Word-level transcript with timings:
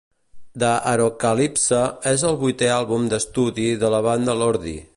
The 0.61 0.69
Arockalypse 0.93 1.81
és 2.13 2.23
el 2.31 2.39
vuitè 2.45 2.71
àlbum 2.79 3.05
d'estudi 3.13 3.67
de 3.85 3.93
la 3.97 4.01
banda 4.09 4.37
Lordi. 4.41 4.75